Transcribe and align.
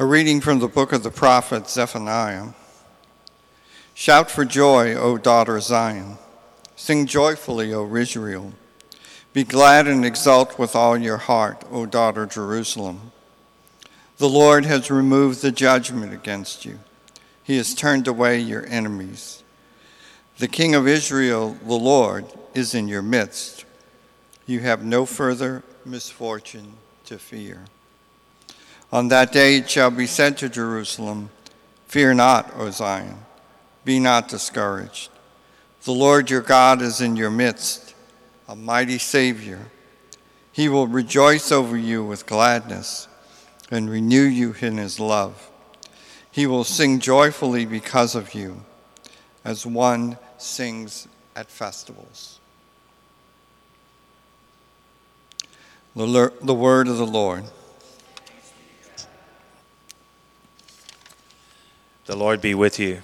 A 0.00 0.06
reading 0.06 0.40
from 0.40 0.60
the 0.60 0.68
book 0.68 0.92
of 0.92 1.02
the 1.02 1.10
prophet 1.10 1.68
Zephaniah. 1.68 2.50
Shout 3.94 4.30
for 4.30 4.44
joy, 4.44 4.94
O 4.94 5.18
daughter 5.18 5.58
Zion. 5.58 6.18
Sing 6.76 7.04
joyfully, 7.04 7.74
O 7.74 7.92
Israel. 7.96 8.52
Be 9.32 9.42
glad 9.42 9.88
and 9.88 10.04
exult 10.04 10.56
with 10.56 10.76
all 10.76 10.96
your 10.96 11.16
heart, 11.16 11.64
O 11.72 11.84
daughter 11.84 12.26
Jerusalem. 12.26 13.10
The 14.18 14.28
Lord 14.28 14.66
has 14.66 14.88
removed 14.88 15.42
the 15.42 15.50
judgment 15.50 16.12
against 16.12 16.64
you. 16.64 16.78
He 17.42 17.56
has 17.56 17.74
turned 17.74 18.06
away 18.06 18.38
your 18.38 18.64
enemies. 18.68 19.42
The 20.38 20.46
King 20.46 20.76
of 20.76 20.86
Israel, 20.86 21.56
the 21.66 21.74
Lord, 21.74 22.24
is 22.54 22.72
in 22.72 22.86
your 22.86 23.02
midst. 23.02 23.64
You 24.46 24.60
have 24.60 24.84
no 24.84 25.04
further 25.04 25.64
misfortune 25.84 26.74
to 27.06 27.18
fear. 27.18 27.64
On 28.90 29.08
that 29.08 29.32
day 29.32 29.56
it 29.56 29.68
shall 29.68 29.90
be 29.90 30.06
said 30.06 30.38
to 30.38 30.48
Jerusalem, 30.48 31.30
Fear 31.86 32.14
not, 32.14 32.52
O 32.56 32.70
Zion, 32.70 33.18
be 33.84 33.98
not 33.98 34.28
discouraged. 34.28 35.10
The 35.84 35.92
Lord 35.92 36.30
your 36.30 36.40
God 36.40 36.82
is 36.82 37.00
in 37.00 37.16
your 37.16 37.30
midst, 37.30 37.94
a 38.48 38.56
mighty 38.56 38.98
Savior. 38.98 39.70
He 40.52 40.68
will 40.68 40.86
rejoice 40.86 41.52
over 41.52 41.76
you 41.76 42.04
with 42.04 42.26
gladness 42.26 43.08
and 43.70 43.90
renew 43.90 44.22
you 44.22 44.54
in 44.60 44.78
his 44.78 44.98
love. 44.98 45.50
He 46.30 46.46
will 46.46 46.64
sing 46.64 46.98
joyfully 46.98 47.64
because 47.64 48.14
of 48.14 48.34
you, 48.34 48.62
as 49.44 49.66
one 49.66 50.18
sings 50.38 51.08
at 51.36 51.50
festivals. 51.50 52.38
The, 55.94 56.32
the 56.42 56.54
word 56.54 56.88
of 56.88 56.96
the 56.96 57.06
Lord. 57.06 57.44
The 62.08 62.16
Lord 62.16 62.40
be 62.40 62.54
with 62.54 62.78
you. 62.78 63.02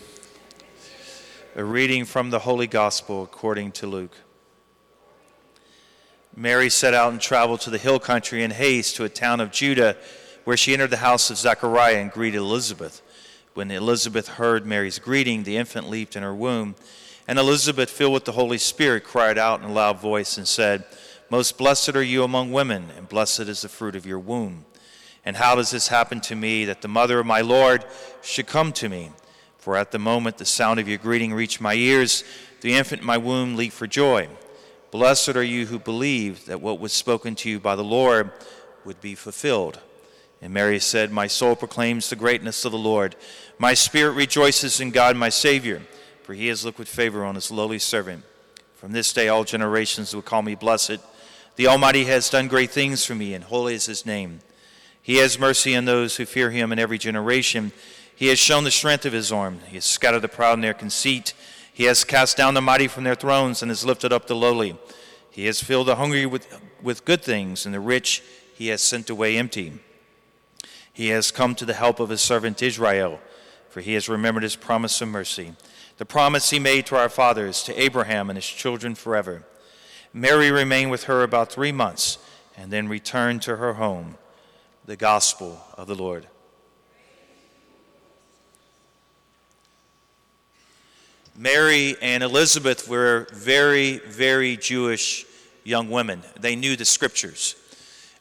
A 1.56 1.62
reading 1.62 2.06
from 2.06 2.30
the 2.30 2.38
Holy 2.38 2.66
Gospel 2.66 3.22
according 3.22 3.72
to 3.72 3.86
Luke. 3.86 4.16
Mary 6.34 6.70
set 6.70 6.94
out 6.94 7.12
and 7.12 7.20
traveled 7.20 7.60
to 7.60 7.70
the 7.70 7.76
hill 7.76 7.98
country 7.98 8.42
in 8.42 8.50
haste 8.50 8.96
to 8.96 9.04
a 9.04 9.10
town 9.10 9.40
of 9.40 9.52
Judah, 9.52 9.98
where 10.44 10.56
she 10.56 10.72
entered 10.72 10.88
the 10.88 10.96
house 10.96 11.28
of 11.28 11.36
Zechariah 11.36 11.98
and 11.98 12.10
greeted 12.10 12.38
Elizabeth. 12.38 13.02
When 13.52 13.70
Elizabeth 13.70 14.26
heard 14.26 14.64
Mary's 14.64 14.98
greeting, 14.98 15.42
the 15.42 15.58
infant 15.58 15.90
leaped 15.90 16.16
in 16.16 16.22
her 16.22 16.34
womb. 16.34 16.74
And 17.28 17.38
Elizabeth, 17.38 17.90
filled 17.90 18.14
with 18.14 18.24
the 18.24 18.32
Holy 18.32 18.56
Spirit, 18.56 19.04
cried 19.04 19.36
out 19.36 19.60
in 19.60 19.68
a 19.68 19.72
loud 19.72 20.00
voice 20.00 20.38
and 20.38 20.48
said, 20.48 20.82
Most 21.28 21.58
blessed 21.58 21.94
are 21.94 22.02
you 22.02 22.24
among 22.24 22.52
women, 22.52 22.88
and 22.96 23.06
blessed 23.06 23.40
is 23.40 23.60
the 23.60 23.68
fruit 23.68 23.96
of 23.96 24.06
your 24.06 24.18
womb. 24.18 24.64
And 25.24 25.36
how 25.36 25.54
does 25.54 25.70
this 25.70 25.88
happen 25.88 26.20
to 26.22 26.36
me 26.36 26.64
that 26.66 26.82
the 26.82 26.88
mother 26.88 27.18
of 27.18 27.26
my 27.26 27.40
Lord 27.40 27.84
should 28.22 28.46
come 28.46 28.72
to 28.74 28.88
me? 28.88 29.10
For 29.58 29.76
at 29.76 29.92
the 29.92 29.98
moment 29.98 30.36
the 30.36 30.44
sound 30.44 30.78
of 30.78 30.88
your 30.88 30.98
greeting 30.98 31.32
reached 31.32 31.60
my 31.60 31.74
ears, 31.74 32.22
the 32.60 32.74
infant 32.74 33.00
in 33.00 33.06
my 33.06 33.16
womb 33.16 33.56
leaped 33.56 33.74
for 33.74 33.86
joy. 33.86 34.28
Blessed 34.90 35.30
are 35.30 35.42
you 35.42 35.66
who 35.66 35.78
believe 35.78 36.44
that 36.46 36.60
what 36.60 36.78
was 36.78 36.92
spoken 36.92 37.34
to 37.36 37.50
you 37.50 37.58
by 37.58 37.74
the 37.74 37.82
Lord 37.82 38.30
would 38.84 39.00
be 39.00 39.14
fulfilled. 39.14 39.80
And 40.42 40.52
Mary 40.52 40.78
said, 40.78 41.10
My 41.10 41.26
soul 41.26 41.56
proclaims 41.56 42.10
the 42.10 42.16
greatness 42.16 42.66
of 42.66 42.72
the 42.72 42.78
Lord. 42.78 43.16
My 43.58 43.72
spirit 43.72 44.12
rejoices 44.12 44.80
in 44.80 44.90
God, 44.90 45.16
my 45.16 45.30
Savior, 45.30 45.82
for 46.22 46.34
he 46.34 46.48
has 46.48 46.64
looked 46.64 46.78
with 46.78 46.88
favor 46.88 47.24
on 47.24 47.34
his 47.34 47.50
lowly 47.50 47.78
servant. 47.78 48.24
From 48.74 48.92
this 48.92 49.14
day 49.14 49.28
all 49.28 49.44
generations 49.44 50.14
will 50.14 50.22
call 50.22 50.42
me 50.42 50.54
blessed. 50.54 50.98
The 51.56 51.68
Almighty 51.68 52.04
has 52.04 52.28
done 52.28 52.48
great 52.48 52.70
things 52.70 53.04
for 53.04 53.14
me, 53.14 53.32
and 53.32 53.42
holy 53.42 53.74
is 53.74 53.86
his 53.86 54.04
name. 54.04 54.40
He 55.04 55.16
has 55.16 55.38
mercy 55.38 55.76
on 55.76 55.84
those 55.84 56.16
who 56.16 56.24
fear 56.24 56.50
him 56.50 56.72
in 56.72 56.78
every 56.78 56.96
generation. 56.96 57.72
He 58.16 58.28
has 58.28 58.38
shown 58.38 58.64
the 58.64 58.70
strength 58.70 59.04
of 59.04 59.12
his 59.12 59.30
arm. 59.30 59.60
He 59.68 59.74
has 59.74 59.84
scattered 59.84 60.20
the 60.20 60.28
proud 60.28 60.54
in 60.54 60.62
their 60.62 60.72
conceit. 60.72 61.34
He 61.74 61.84
has 61.84 62.04
cast 62.04 62.38
down 62.38 62.54
the 62.54 62.62
mighty 62.62 62.88
from 62.88 63.04
their 63.04 63.14
thrones 63.14 63.60
and 63.60 63.70
has 63.70 63.84
lifted 63.84 64.14
up 64.14 64.26
the 64.26 64.34
lowly. 64.34 64.78
He 65.30 65.44
has 65.44 65.62
filled 65.62 65.88
the 65.88 65.96
hungry 65.96 66.24
with, 66.24 66.58
with 66.82 67.04
good 67.04 67.22
things, 67.22 67.66
and 67.66 67.74
the 67.74 67.80
rich 67.80 68.22
he 68.54 68.68
has 68.68 68.80
sent 68.80 69.10
away 69.10 69.36
empty. 69.36 69.74
He 70.90 71.08
has 71.08 71.30
come 71.30 71.54
to 71.56 71.66
the 71.66 71.74
help 71.74 72.00
of 72.00 72.08
his 72.08 72.22
servant 72.22 72.62
Israel, 72.62 73.20
for 73.68 73.82
he 73.82 73.92
has 73.92 74.08
remembered 74.08 74.42
his 74.42 74.56
promise 74.56 75.02
of 75.02 75.08
mercy, 75.08 75.52
the 75.98 76.06
promise 76.06 76.48
he 76.48 76.58
made 76.58 76.86
to 76.86 76.96
our 76.96 77.10
fathers, 77.10 77.62
to 77.64 77.78
Abraham 77.78 78.30
and 78.30 78.38
his 78.38 78.46
children 78.46 78.94
forever. 78.94 79.42
Mary 80.14 80.50
remained 80.50 80.90
with 80.90 81.04
her 81.04 81.22
about 81.22 81.52
three 81.52 81.72
months 81.72 82.16
and 82.56 82.72
then 82.72 82.88
returned 82.88 83.42
to 83.42 83.56
her 83.56 83.74
home 83.74 84.16
the 84.86 84.96
gospel 84.96 85.60
of 85.76 85.86
the 85.86 85.94
Lord. 85.94 86.26
Mary 91.36 91.96
and 92.00 92.22
Elizabeth 92.22 92.88
were 92.88 93.26
very, 93.32 93.98
very 93.98 94.56
Jewish 94.56 95.26
young 95.64 95.90
women. 95.90 96.22
They 96.38 96.54
knew 96.54 96.76
the 96.76 96.84
scriptures. 96.84 97.56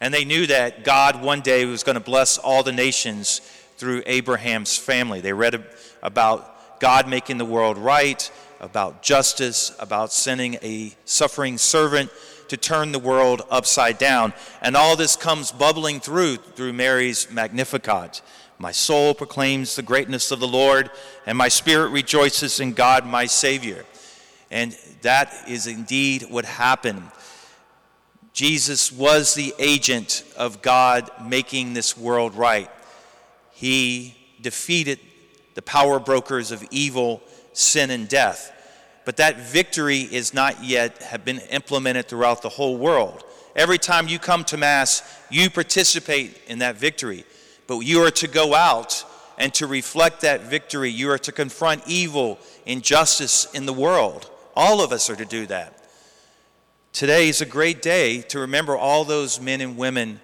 And 0.01 0.13
they 0.13 0.25
knew 0.25 0.47
that 0.47 0.83
God 0.83 1.21
one 1.21 1.41
day 1.41 1.65
was 1.65 1.83
going 1.83 1.95
to 1.95 2.01
bless 2.01 2.37
all 2.37 2.63
the 2.63 2.71
nations 2.71 3.39
through 3.77 4.03
Abraham's 4.05 4.77
family. 4.77 5.21
They 5.21 5.33
read 5.33 5.63
about 6.01 6.79
God 6.79 7.07
making 7.07 7.37
the 7.37 7.45
world 7.45 7.77
right, 7.77 8.31
about 8.59 9.03
justice, 9.03 9.75
about 9.79 10.11
sending 10.11 10.55
a 10.61 10.93
suffering 11.05 11.57
servant 11.57 12.09
to 12.47 12.57
turn 12.57 12.91
the 12.91 12.99
world 12.99 13.41
upside 13.49 13.97
down. 13.97 14.33
And 14.61 14.75
all 14.75 14.95
this 14.95 15.15
comes 15.15 15.51
bubbling 15.51 15.99
through 15.99 16.37
through 16.37 16.73
Mary's 16.73 17.29
Magnificat. 17.31 18.21
My 18.59 18.71
soul 18.71 19.13
proclaims 19.13 19.75
the 19.75 19.81
greatness 19.81 20.31
of 20.31 20.39
the 20.39 20.47
Lord, 20.47 20.89
and 21.25 21.37
my 21.37 21.49
spirit 21.49 21.89
rejoices 21.89 22.59
in 22.59 22.73
God 22.73 23.05
my 23.05 23.25
Savior. 23.25 23.85
And 24.51 24.77
that 25.01 25.33
is 25.47 25.67
indeed 25.67 26.27
what 26.29 26.45
happened. 26.45 27.09
Jesus 28.33 28.91
was 28.91 29.33
the 29.33 29.53
agent 29.59 30.23
of 30.37 30.61
God 30.61 31.09
making 31.27 31.73
this 31.73 31.97
world 31.97 32.35
right. 32.35 32.69
He 33.51 34.15
defeated 34.41 34.99
the 35.55 35.61
power 35.61 35.99
brokers 35.99 36.51
of 36.51 36.63
evil, 36.71 37.21
sin, 37.53 37.89
and 37.89 38.07
death. 38.07 38.52
But 39.05 39.17
that 39.17 39.39
victory 39.39 39.99
is 39.99 40.33
not 40.33 40.63
yet 40.63 41.03
have 41.03 41.25
been 41.25 41.39
implemented 41.39 42.07
throughout 42.07 42.41
the 42.41 42.49
whole 42.49 42.77
world. 42.77 43.23
Every 43.55 43.77
time 43.77 44.07
you 44.07 44.17
come 44.17 44.43
to 44.45 44.57
Mass, 44.57 45.03
you 45.29 45.49
participate 45.49 46.41
in 46.47 46.59
that 46.59 46.77
victory. 46.77 47.25
But 47.67 47.79
you 47.79 48.03
are 48.03 48.11
to 48.11 48.27
go 48.27 48.55
out 48.55 49.05
and 49.37 49.53
to 49.55 49.67
reflect 49.67 50.21
that 50.21 50.41
victory. 50.41 50.89
You 50.89 51.11
are 51.11 51.17
to 51.19 51.31
confront 51.31 51.83
evil, 51.87 52.39
injustice 52.65 53.51
in 53.53 53.65
the 53.65 53.73
world. 53.73 54.29
All 54.55 54.81
of 54.81 54.91
us 54.91 55.09
are 55.09 55.15
to 55.15 55.25
do 55.25 55.45
that. 55.47 55.79
Today 56.93 57.27
is 57.27 57.41
a 57.41 57.45
great 57.45 57.81
day 57.81 58.21
to 58.21 58.39
remember 58.39 58.77
all 58.77 59.03
those 59.03 59.41
men 59.41 59.61
and 59.61 59.77
women 59.77 60.19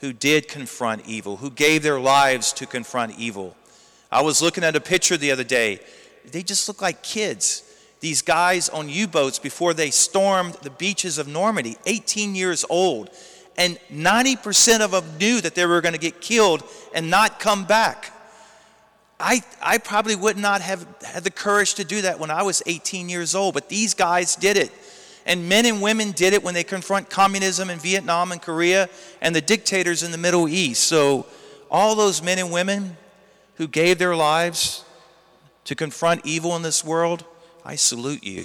who 0.00 0.12
did 0.12 0.48
confront 0.48 1.06
evil, 1.06 1.36
who 1.36 1.50
gave 1.50 1.82
their 1.82 2.00
lives 2.00 2.52
to 2.54 2.66
confront 2.66 3.18
evil. 3.18 3.56
I 4.10 4.22
was 4.22 4.42
looking 4.42 4.64
at 4.64 4.76
a 4.76 4.80
picture 4.80 5.16
the 5.16 5.30
other 5.30 5.44
day. 5.44 5.80
They 6.30 6.42
just 6.42 6.66
look 6.68 6.80
like 6.80 7.02
kids 7.02 7.62
these 8.04 8.20
guys 8.20 8.68
on 8.68 8.90
U 8.90 9.08
boats 9.08 9.38
before 9.38 9.72
they 9.72 9.90
stormed 9.90 10.52
the 10.56 10.68
beaches 10.68 11.16
of 11.16 11.26
Normandy, 11.26 11.78
18 11.86 12.34
years 12.34 12.62
old. 12.68 13.08
And 13.56 13.78
90% 13.90 14.80
of 14.80 14.90
them 14.90 15.16
knew 15.18 15.40
that 15.40 15.54
they 15.54 15.64
were 15.64 15.80
going 15.80 15.94
to 15.94 15.98
get 15.98 16.20
killed 16.20 16.62
and 16.94 17.08
not 17.08 17.40
come 17.40 17.64
back. 17.64 18.12
I, 19.18 19.42
I 19.62 19.78
probably 19.78 20.16
would 20.16 20.36
not 20.36 20.60
have 20.60 20.86
had 21.02 21.24
the 21.24 21.30
courage 21.30 21.76
to 21.76 21.84
do 21.84 22.02
that 22.02 22.20
when 22.20 22.30
I 22.30 22.42
was 22.42 22.62
18 22.66 23.08
years 23.08 23.34
old, 23.34 23.54
but 23.54 23.70
these 23.70 23.94
guys 23.94 24.36
did 24.36 24.58
it. 24.58 24.70
And 25.24 25.48
men 25.48 25.64
and 25.64 25.80
women 25.80 26.10
did 26.10 26.34
it 26.34 26.42
when 26.42 26.52
they 26.52 26.62
confront 26.62 27.08
communism 27.08 27.70
in 27.70 27.78
Vietnam 27.78 28.32
and 28.32 28.42
Korea 28.42 28.90
and 29.22 29.34
the 29.34 29.40
dictators 29.40 30.02
in 30.02 30.10
the 30.12 30.18
Middle 30.18 30.46
East. 30.46 30.82
So, 30.82 31.24
all 31.70 31.94
those 31.94 32.22
men 32.22 32.38
and 32.38 32.52
women 32.52 32.98
who 33.54 33.66
gave 33.66 33.96
their 33.96 34.14
lives 34.14 34.84
to 35.64 35.74
confront 35.74 36.26
evil 36.26 36.54
in 36.54 36.60
this 36.60 36.84
world, 36.84 37.24
I 37.64 37.76
salute 37.76 38.22
you. 38.24 38.44